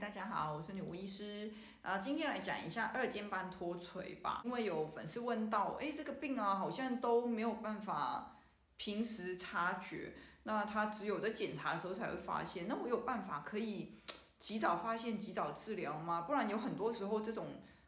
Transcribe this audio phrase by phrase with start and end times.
[0.00, 1.50] 大家好，我是女巫医师
[1.82, 1.98] 啊。
[1.98, 4.42] 今天来讲一下二尖瓣脱垂吧。
[4.44, 8.36] 因为有粉丝问到，哎，这个病啊，好像都没有办法
[8.76, 10.12] 平时察觉，
[10.44, 12.68] 那他只有在检查的时候才会发现。
[12.68, 13.96] 那我有办法可以
[14.38, 16.20] 及早发现、及早治疗吗？
[16.20, 17.46] 不然有很多时候这种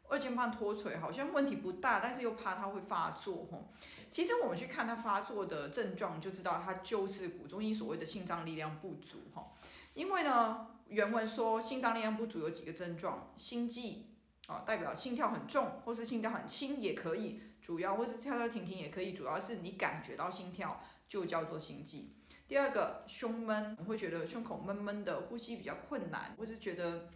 [0.09, 3.71] 二尖瓣脱垂好像问题不大，但是又怕它会发作吼。
[4.09, 9.47] 其实我们去看它发作的症状，就知道它就是古中医所谓的心脏力量不足哈。
[9.93, 14.07] 因为呢，原文说心脏力量不足有几个症状，心悸
[14.47, 22.13] 啊，代表心跳很重，或是心跳很轻也可以，主要或是跳跳停停也可以，主要是你感觉到心跳就叫做心悸。
[22.45, 27.07] 第二个，胸闷，我会觉得胸口闷闷的，呼吸比较困难，或是觉得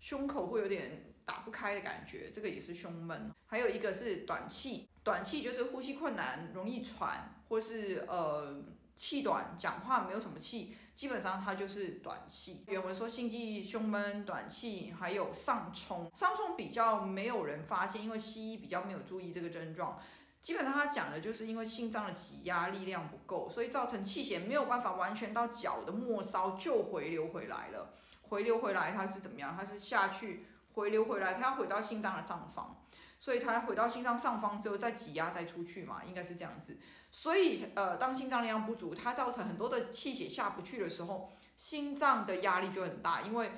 [0.00, 3.30] 胸口会有点打不开的感觉，这个也是胸闷。
[3.44, 8.64] 还有一个是短气，短气就是呼吸困难，容易喘，或是呃。
[8.98, 12.64] 气短，讲话没有什么气，基本上它就是短气。
[12.66, 16.10] 原文说心悸、胸闷、短气，还有上冲。
[16.12, 20.00] 上冲比较没有人发现，因为西医比较没有注意这个症状。
[20.42, 27.94] 基本上他讲的就是因为心脏的挤压力量不够，所以造成气血没有办法完全到脚的末梢就回流回来了。
[28.22, 29.54] 回流回来它是怎么样？
[29.56, 32.84] 它是下去回流回来，它要回到心脏的上方。
[33.20, 36.78] 所以它回到心脏上方之后再挤压再出去嘛，应该是这样子。
[37.10, 43.50] 所以呃，当心脏力量不足，它造成很多的气血下不去的时候，心脏的压力就很大，因为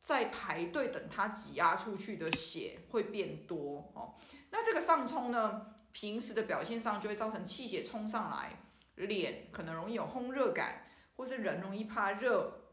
[0.00, 4.14] 在排队等它挤压出去的血会变多哦。
[4.50, 8.62] 那这个上冲呢，平时的表现上就会造成气血冲上来，
[8.94, 10.86] 脸可能容易有烘热感，
[11.16, 12.67] 或是人容易怕热。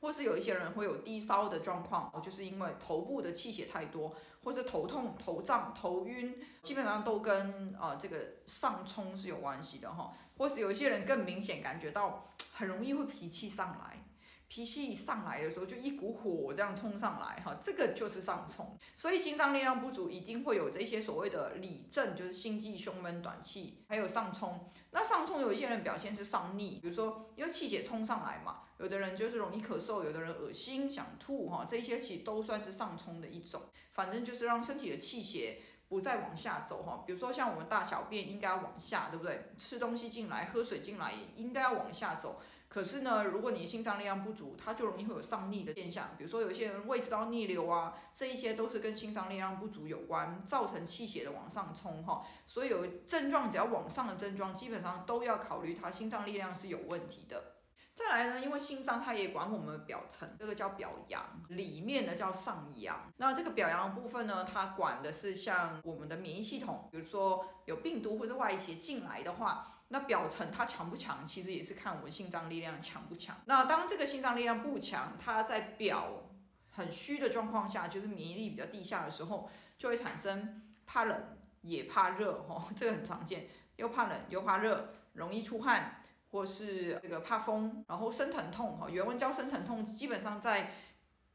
[0.00, 10.12] 或是有一些人会有低烧的状况，就是因为头部的气血太多，或是头痛、头胀、头晕，基本上都跟、呃、这个上冲是有关系的哈。
[10.38, 14.02] 或是有一些人更明显感觉到很容易会脾气上来。
[14.50, 18.76] 脾气一上来的时候，就一股火这样冲上来，哈，这个就是上冲。
[18.96, 24.68] 所以心脏力量不足，一定会有这些所谓的里症，就是心悸、胸闷、短气，还有上冲。
[24.90, 33.62] 那上冲有一些人表现是上逆，比如说因为气血冲上来嘛，有的人就是容易咳嗽，有的人恶心、想吐，哈，这些其实都算是上冲的一种。
[33.92, 39.52] 反正就是让身体的气血不再往下走，哈，比如说像我们大小便应该要往下，对不对？
[39.56, 42.42] 吃东西进来，喝水进来，应该要往下走。
[42.70, 46.10] 可是呢，如果你心脏力量不足，它就容易会有上逆的现象。
[46.16, 52.24] 比如说，有些人胃食道逆流啊，这一些都是跟心脏力量不足有关，造成气血的往上冲哈。
[52.46, 57.56] 所以有症状，只要往上的症状，基本上都要考虑他心脏力量是有问题的。
[58.00, 63.12] 再来呢，因为心脏它也管我们的表层，这个叫表阳，里面呢叫上阳。
[63.18, 73.36] 那这个表阳的部分呢，它管的是像我们的免疫系统，比如说有病毒或者外邪进来的话，那表层它强不强，其实也是看我们心脏力量强不强。
[73.44, 76.30] 那当这个心脏力量不强，它在表
[76.70, 85.99] 很虚的状况下，就是免疫力比较低下的时候，就会产生怕冷也怕热，哦，这个很常见，又怕冷又怕热，容易出汗。
[86.30, 90.72] 或是这个怕风，然后生疼痛哈，原文叫生疼痛，基本上在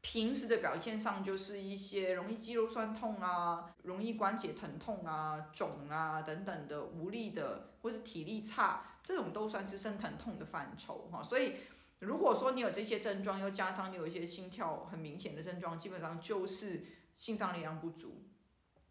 [0.00, 11.20] 平时的表现上就是一些容易肌肉酸痛啊，容易关节疼痛啊、肿啊等等的无力的，或是体力差，这种都算是生疼痛的范畴哈。
[11.20, 11.56] 所以
[11.98, 16.84] 如果说你有这些症状，又加上你有一些心跳很明显的症状，基本上就是
[17.14, 18.22] 心脏力量不足。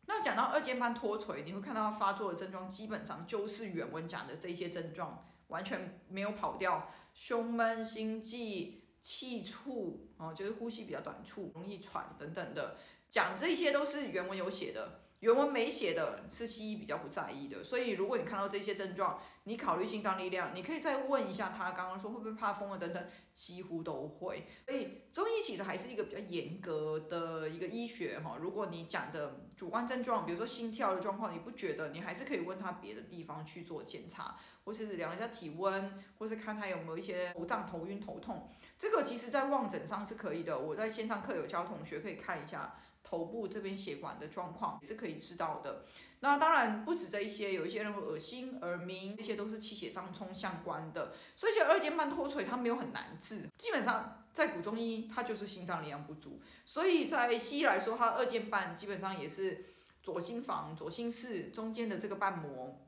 [0.08, 5.32] 那讲到二尖瓣脱垂，你会看到它发作的症状，基本上就是原文讲的这些症状。
[5.48, 12.78] 完全没有跑掉，胸闷、心悸、气促，啊，就是呼吸比较短促、容易喘等等的，
[13.10, 15.02] 讲这些都是原文有写的。
[15.26, 23.04] 原文没写的是西医比较不在意的，所以如果你看到这些症状，你考虑心脏力量，你可以再问一下他刚刚说会不会怕风啊等等，
[23.34, 24.46] 几乎都会。
[24.68, 28.38] 所以中医其实还是一个比较严格的一个医学哈。
[28.40, 38.48] 如果你讲的主观症状，比如说心跳的状况，你不觉得，你还是可以问他别的地方去做检查，或是量一下体温，或是看他有没有一些头胀、头晕、头痛。
[38.78, 42.76] 这个其实在望诊上是可以的，我在线上课有教同学可以看一下。
[43.08, 45.86] 头部这边血管的状况也是可以知道的。
[46.22, 51.14] 那当然不止这一些，有一些人恶心、耳鸣，这些都是气血上冲相关的。
[51.36, 56.42] 所以，就二尖瓣脱垂它没有很难治，基本上在古中医它就是心脏力量不足。
[56.66, 59.66] 所以在西医来说，它二尖瓣基本上也是
[60.02, 62.82] 左心房、左心室中间的这个瓣膜。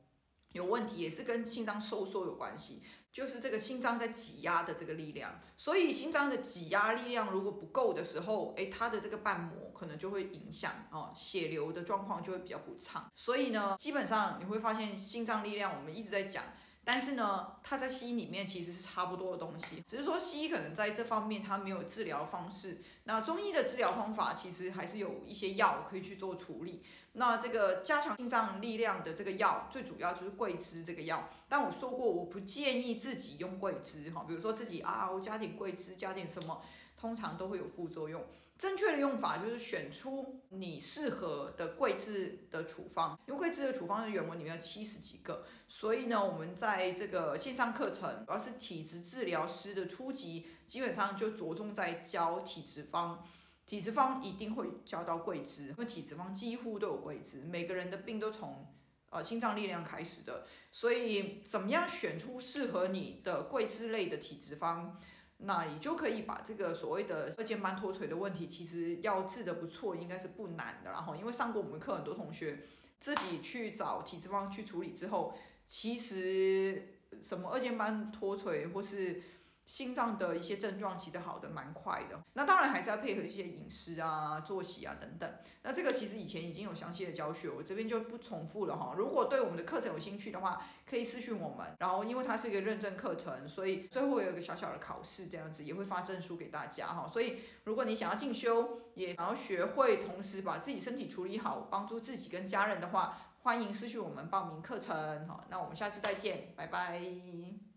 [0.52, 13.10] 有问题也是跟心脏收缩有关系，就是这个心脏在挤压的这个力量，所以心脏的挤压力量如果不够的时候，诶，它的这个瓣膜可能就会影响哦，血流的状况就会比较不畅。
[13.14, 16.44] 所以呢，基本上你会发现心脏力量，我们一直在讲。
[16.90, 22.78] 但是呢，它在西医里面其实是差不多的东西，只是说西医可能在这方面它没有治疗方式。
[23.04, 26.82] 那中医的治疗方法其实还是有一些药可以去做处理。
[27.12, 31.28] 那这个加强心脏力量的这个药，最主要就是桂枝这个药。
[31.46, 36.62] 但我说过，我不建议自己用桂枝哈，比如说自己啊，我加点桂枝，加点什么，
[36.98, 38.24] 通常都会有副作用。
[38.58, 53.24] 正确的用法就是选出你适合的桂枝的处方，因为桂枝的处方是原文里面有七十几个，所以呢，我们在这个线上课程主要是体质治疗师的初级，基本上就着重在教体质方，
[53.64, 58.66] 体质方一定会教到桂枝，因为体质方几乎都有桂枝，每个人的病都从
[59.10, 64.98] 呃心脏力量开始的，所以怎么样选出适合你的桂枝类的体质方？
[65.38, 70.90] 那你就可以把这个所谓的二尖瓣脱垂的问题，其实要治的不错，应该是不难的。
[70.90, 72.60] 然后，因为上过我们课，很多同学
[73.00, 75.34] 自己去找体质方去处理之后，
[75.66, 79.22] 其实什么二尖瓣脱垂或是。
[79.68, 85.30] 心脏的一些症状其实好的蛮快的，那当然还是要配合一些饮食啊、作息啊等等。
[85.62, 88.94] 那这个其实以前已经有详细的教学，我这边就不重复了哈。
[88.96, 91.66] 如果对我们的课程有兴趣的话，可以私讯我们。
[91.80, 97.06] 然后因为它是一个认证课程，所以最后有一个小小的考试，这样子也会发证书给大家哈。
[97.06, 105.28] 所以如果你想要进修，也想要学会，同时把自己身体处理好，帮助自己跟家人的话，欢迎私讯我们报名课程。
[105.28, 107.67] 好，那我们下次再见，拜拜。